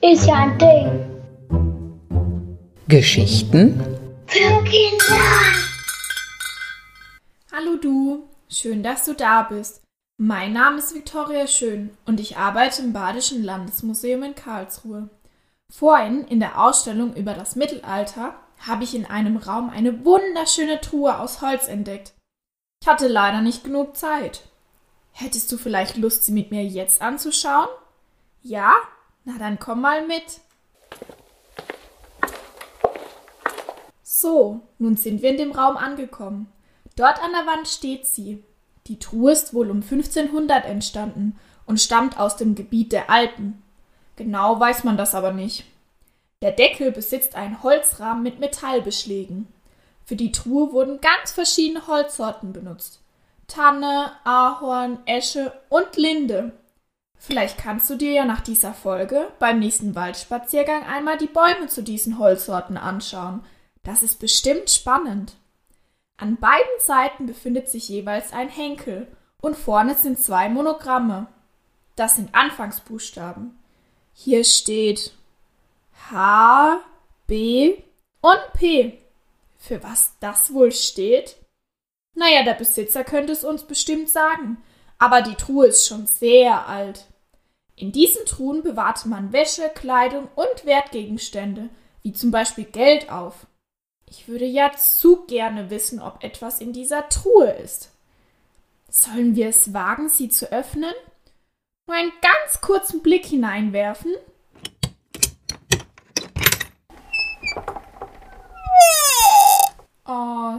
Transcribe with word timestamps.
Ist 0.00 0.26
ja 0.26 0.34
ein 0.34 0.56
Ding. 0.58 0.88
Geschichten 2.86 3.82
Für 4.26 4.62
Kinder. 4.62 5.16
Hallo 7.50 7.78
du, 7.82 8.28
schön, 8.48 8.84
dass 8.84 9.04
du 9.06 9.14
da 9.14 9.42
bist. 9.42 9.82
Mein 10.18 10.52
Name 10.52 10.78
ist 10.78 10.94
Viktoria 10.94 11.48
Schön 11.48 11.90
und 12.06 12.20
ich 12.20 12.36
arbeite 12.36 12.82
im 12.82 12.92
Badischen 12.92 13.42
Landesmuseum 13.42 14.22
in 14.22 14.34
Karlsruhe. 14.36 15.08
Vorhin 15.68 16.24
in 16.28 16.38
der 16.38 16.62
Ausstellung 16.62 17.12
über 17.14 17.34
das 17.34 17.56
Mittelalter 17.56 18.36
habe 18.60 18.84
ich 18.84 18.94
in 18.94 19.04
einem 19.04 19.36
Raum 19.36 19.68
eine 19.68 20.04
wunderschöne 20.04 20.80
Truhe 20.80 21.18
aus 21.18 21.42
Holz 21.42 21.66
entdeckt. 21.66 22.14
Ich 22.80 22.88
hatte 22.88 23.08
leider 23.08 23.40
nicht 23.40 23.64
genug 23.64 23.96
Zeit. 23.96 24.42
Hättest 25.12 25.50
du 25.50 25.58
vielleicht 25.58 25.96
Lust, 25.96 26.24
sie 26.24 26.32
mit 26.32 26.50
mir 26.50 26.64
jetzt 26.64 27.02
anzuschauen? 27.02 27.68
Ja? 28.42 28.72
Na 29.24 29.36
dann 29.38 29.58
komm 29.58 29.80
mal 29.80 30.06
mit. 30.06 30.40
So, 34.02 34.60
nun 34.78 34.96
sind 34.96 35.22
wir 35.22 35.30
in 35.30 35.36
dem 35.36 35.52
Raum 35.52 35.76
angekommen. 35.76 36.50
Dort 36.96 37.22
an 37.22 37.32
der 37.32 37.46
Wand 37.46 37.68
steht 37.68 38.06
sie. 38.06 38.42
Die 38.86 38.98
Truhe 38.98 39.32
ist 39.32 39.52
wohl 39.52 39.70
um 39.70 39.82
1500 39.82 40.64
entstanden 40.64 41.38
und 41.66 41.80
stammt 41.80 42.18
aus 42.18 42.36
dem 42.36 42.54
Gebiet 42.54 42.92
der 42.92 43.10
Alpen. 43.10 43.62
Genau 44.16 44.58
weiß 44.58 44.84
man 44.84 44.96
das 44.96 45.14
aber 45.14 45.32
nicht. 45.32 45.64
Der 46.42 46.52
Deckel 46.52 46.92
besitzt 46.92 47.34
einen 47.34 47.62
Holzrahmen 47.62 48.22
mit 48.22 48.40
Metallbeschlägen. 48.40 49.46
Für 50.08 50.16
die 50.16 50.32
Truhe 50.32 50.72
wurden 50.72 51.02
ganz 51.02 51.32
verschiedene 51.32 51.86
Holzsorten 51.86 52.54
benutzt. 52.54 53.02
Tanne, 53.46 54.12
Ahorn, 54.24 55.00
Esche 55.04 55.52
und 55.68 55.98
Linde. 55.98 56.52
Vielleicht 57.18 57.58
kannst 57.58 57.90
du 57.90 57.94
dir 57.94 58.12
ja 58.12 58.24
nach 58.24 58.40
dieser 58.40 58.72
Folge 58.72 59.30
beim 59.38 59.58
nächsten 59.58 59.94
Waldspaziergang 59.94 60.82
einmal 60.84 61.18
die 61.18 61.26
Bäume 61.26 61.66
zu 61.66 61.82
diesen 61.82 62.18
Holzsorten 62.18 62.78
anschauen. 62.78 63.44
Das 63.82 64.02
ist 64.02 64.18
bestimmt 64.18 64.70
spannend. 64.70 65.34
An 66.16 66.38
beiden 66.38 66.80
Seiten 66.80 67.26
befindet 67.26 67.68
sich 67.68 67.90
jeweils 67.90 68.32
ein 68.32 68.48
Henkel 68.48 69.08
und 69.42 69.56
vorne 69.58 69.94
sind 69.94 70.18
zwei 70.18 70.48
Monogramme. 70.48 71.26
Das 71.96 72.16
sind 72.16 72.34
Anfangsbuchstaben. 72.34 73.58
Hier 74.14 74.42
steht 74.44 75.12
H, 76.10 76.80
B 77.26 77.82
und 78.22 78.40
P. 78.54 79.02
Für 79.58 79.82
was 79.82 80.14
das 80.20 80.54
wohl 80.54 80.72
steht? 80.72 81.36
Naja, 82.14 82.42
der 82.42 82.54
Besitzer 82.54 83.04
könnte 83.04 83.32
es 83.32 83.44
uns 83.44 83.64
bestimmt 83.64 84.08
sagen, 84.08 84.62
aber 84.98 85.22
die 85.22 85.34
Truhe 85.34 85.66
ist 85.66 85.86
schon 85.86 86.06
sehr 86.06 86.66
alt. 86.66 87.06
In 87.76 87.92
diesen 87.92 88.24
Truhen 88.24 88.62
bewahrte 88.62 89.08
man 89.08 89.32
Wäsche, 89.32 89.68
Kleidung 89.74 90.28
und 90.34 90.64
Wertgegenstände, 90.64 91.68
wie 92.02 92.12
zum 92.12 92.30
Beispiel 92.30 92.64
Geld 92.64 93.10
auf. 93.10 93.46
Ich 94.06 94.26
würde 94.26 94.46
ja 94.46 94.72
zu 94.72 95.26
gerne 95.26 95.70
wissen, 95.70 96.00
ob 96.00 96.24
etwas 96.24 96.60
in 96.60 96.72
dieser 96.72 97.08
Truhe 97.08 97.52
ist. 97.52 97.90
Sollen 98.88 99.36
wir 99.36 99.48
es 99.48 99.74
wagen, 99.74 100.08
sie 100.08 100.28
zu 100.28 100.50
öffnen? 100.50 100.94
Nur 101.86 101.96
einen 101.96 102.12
ganz 102.22 102.60
kurzen 102.60 103.02
Blick 103.02 103.26
hineinwerfen? 103.26 104.12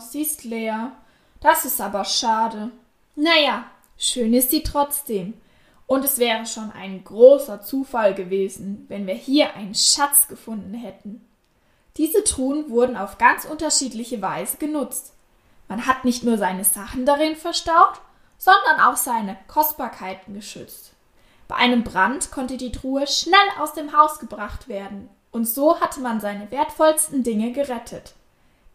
Sie 0.00 0.22
ist 0.22 0.44
leer. 0.44 0.92
Das 1.40 1.64
ist 1.64 1.80
aber 1.80 2.04
schade. 2.04 2.70
Naja, 3.14 3.64
schön 3.96 4.34
ist 4.34 4.50
sie 4.50 4.62
trotzdem. 4.62 5.34
Und 5.86 6.04
es 6.04 6.18
wäre 6.18 6.44
schon 6.46 6.70
ein 6.72 7.02
großer 7.02 7.62
Zufall 7.62 8.14
gewesen, 8.14 8.84
wenn 8.88 9.06
wir 9.06 9.14
hier 9.14 9.54
einen 9.54 9.74
Schatz 9.74 10.28
gefunden 10.28 10.74
hätten. 10.74 11.24
Diese 11.96 12.22
Truhen 12.24 12.70
wurden 12.70 12.96
auf 12.96 13.18
ganz 13.18 13.44
unterschiedliche 13.44 14.20
Weise 14.22 14.58
genutzt. 14.58 15.14
Man 15.66 15.86
hat 15.86 16.04
nicht 16.04 16.22
nur 16.24 16.38
seine 16.38 16.64
Sachen 16.64 17.06
darin 17.06 17.36
verstaut, 17.36 18.00
sondern 18.38 18.80
auch 18.80 18.96
seine 18.96 19.36
Kostbarkeiten 19.48 20.34
geschützt. 20.34 20.92
Bei 21.48 21.56
einem 21.56 21.82
Brand 21.82 22.30
konnte 22.30 22.56
die 22.56 22.72
Truhe 22.72 23.06
schnell 23.06 23.34
aus 23.58 23.72
dem 23.72 23.96
Haus 23.96 24.18
gebracht 24.18 24.68
werden, 24.68 25.08
und 25.30 25.46
so 25.46 25.80
hatte 25.80 26.00
man 26.00 26.20
seine 26.20 26.50
wertvollsten 26.50 27.22
Dinge 27.22 27.52
gerettet. 27.52 28.14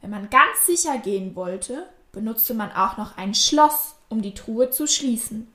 Wenn 0.03 0.09
man 0.09 0.29
ganz 0.29 0.65
sicher 0.65 0.97
gehen 0.97 1.33
wollte, 1.33 1.87
benutzte 2.11 2.53
man 2.53 2.73
auch 2.73 2.97
noch 2.97 3.15
ein 3.15 3.33
Schloss, 3.33 3.95
um 4.09 4.21
die 4.21 4.33
Truhe 4.33 4.69
zu 4.69 4.85
schließen. 4.85 5.47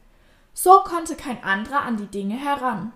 So 0.55 0.81
konnte 0.85 1.17
kein 1.17 1.45
anderer 1.45 1.83
an 1.83 1.99
die 1.99 2.07
Dinge 2.07 2.35
heran. 2.35 2.95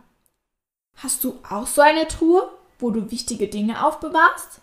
Hast 0.96 1.22
du 1.24 1.38
auch 1.46 1.66
so 1.66 1.82
eine 1.82 2.08
Truhe, 2.08 2.50
wo 2.78 2.90
du 2.90 3.10
wichtige 3.10 3.48
Dinge 3.48 3.84
aufbewahrst? 3.84 4.62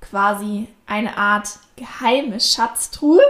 Quasi 0.00 0.68
eine 0.86 1.16
Art 1.16 1.58
geheime 1.74 2.38
Schatztruhe? 2.38 3.22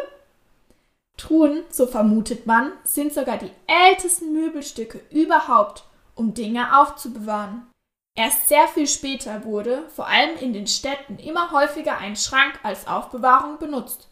Truhen, 1.16 1.64
so 1.70 1.86
vermutet 1.86 2.44
man, 2.46 2.72
sind 2.84 3.14
sogar 3.14 3.38
die 3.38 3.52
ältesten 3.66 4.34
Möbelstücke 4.34 5.00
überhaupt, 5.08 5.84
um 6.14 6.34
Dinge 6.34 6.78
aufzubewahren. 6.78 7.71
Erst 8.14 8.48
sehr 8.48 8.68
viel 8.68 8.86
später 8.86 9.44
wurde, 9.44 9.88
vor 9.88 10.06
allem 10.06 10.36
in 10.36 10.52
den 10.52 10.66
Städten, 10.66 11.18
immer 11.18 11.50
häufiger 11.50 11.96
ein 11.98 12.14
Schrank 12.14 12.60
als 12.62 12.86
Aufbewahrung 12.86 13.58
benutzt. 13.58 14.08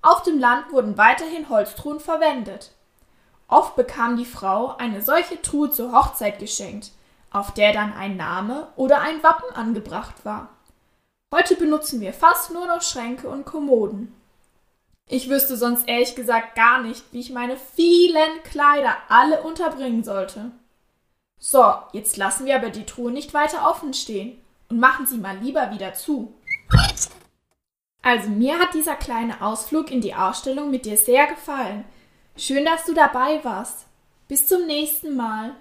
Auf 0.00 0.22
dem 0.22 0.38
Land 0.38 0.72
wurden 0.72 0.96
weiterhin 0.96 1.48
Holztruhen 1.48 1.98
verwendet. 1.98 2.70
Oft 3.48 3.74
bekam 3.76 4.16
die 4.16 4.24
Frau 4.24 4.76
eine 4.76 5.02
solche 5.02 5.42
Truhe 5.42 5.70
zur 5.70 5.92
Hochzeit 5.92 6.38
geschenkt, 6.38 6.92
auf 7.30 7.52
der 7.52 7.72
dann 7.72 7.92
ein 7.92 8.16
Name 8.16 8.68
oder 8.76 9.00
ein 9.00 9.22
Wappen 9.22 9.54
angebracht 9.54 10.24
war. 10.24 10.50
Heute 11.34 11.56
benutzen 11.56 12.00
wir 12.00 12.12
fast 12.12 12.52
nur 12.52 12.66
noch 12.66 12.82
Schränke 12.82 13.28
und 13.28 13.44
Kommoden. 13.44 14.14
Ich 15.08 15.28
wüsste 15.28 15.56
sonst 15.56 15.88
ehrlich 15.88 16.14
gesagt 16.14 16.54
gar 16.54 16.80
nicht, 16.82 17.04
wie 17.12 17.20
ich 17.20 17.30
meine 17.30 17.56
vielen 17.56 18.42
Kleider 18.44 18.96
alle 19.08 19.42
unterbringen 19.42 20.04
sollte. 20.04 20.52
So, 21.44 21.74
jetzt 21.92 22.16
lassen 22.18 22.46
wir 22.46 22.54
aber 22.54 22.70
die 22.70 22.86
Truhe 22.86 23.10
nicht 23.10 23.34
weiter 23.34 23.68
offen 23.68 23.94
stehen 23.94 24.38
und 24.68 24.78
machen 24.78 25.06
sie 25.06 25.18
mal 25.18 25.36
lieber 25.38 25.72
wieder 25.72 25.92
zu. 25.92 26.32
Also 28.00 28.28
mir 28.28 28.60
hat 28.60 28.74
dieser 28.74 28.94
kleine 28.94 29.42
Ausflug 29.42 29.90
in 29.90 30.00
die 30.00 30.14
Ausstellung 30.14 30.70
mit 30.70 30.86
dir 30.86 30.96
sehr 30.96 31.26
gefallen. 31.26 31.82
Schön, 32.36 32.64
dass 32.64 32.84
du 32.84 32.94
dabei 32.94 33.42
warst. 33.42 33.86
Bis 34.28 34.46
zum 34.46 34.66
nächsten 34.66 35.16
Mal. 35.16 35.56